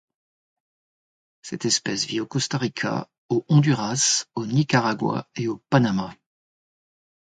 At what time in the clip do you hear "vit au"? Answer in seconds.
2.07-2.25